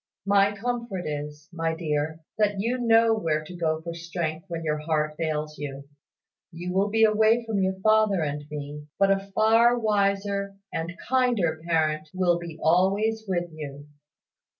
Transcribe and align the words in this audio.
My 0.25 0.51
comfort 0.55 1.05
is, 1.05 1.47
my 1.53 1.75
dear, 1.75 2.21
that 2.39 2.55
you 2.59 2.79
know 2.79 3.13
where 3.13 3.43
to 3.43 3.55
go 3.55 3.83
for 3.83 3.93
strength 3.93 4.45
when 4.47 4.63
your 4.63 4.79
heart 4.79 5.15
fails 5.15 5.59
you. 5.59 5.87
You 6.51 6.73
will 6.73 6.89
be 6.89 7.03
away 7.03 7.45
from 7.45 7.59
your 7.61 7.79
father 7.81 8.23
and 8.23 8.43
me; 8.49 8.87
but 8.97 9.11
a 9.11 9.29
far 9.35 9.77
wiser 9.77 10.55
and 10.73 10.97
kinder 11.07 11.61
parent 11.67 12.09
will 12.15 12.39
be 12.39 12.57
always 12.63 13.25
with 13.27 13.51
you. 13.51 13.89